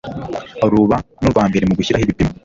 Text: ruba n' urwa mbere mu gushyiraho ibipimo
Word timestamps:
ruba 0.71 0.97
n' 1.21 1.25
urwa 1.27 1.43
mbere 1.49 1.63
mu 1.67 1.73
gushyiraho 1.79 2.03
ibipimo 2.05 2.33